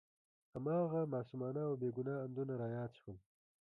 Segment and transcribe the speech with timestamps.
[0.53, 3.17] هماغه معصومانه او بې ګناه اندونه را یاد شول.